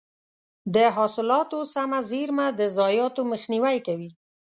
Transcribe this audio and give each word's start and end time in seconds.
د 0.75 0.77
حاصلاتو 0.95 1.59
سمه 1.73 1.99
زېرمه 2.09 2.47
د 2.59 2.61
ضایعاتو 2.77 3.21
مخنیوی 3.31 3.77
کوي. 3.87 4.09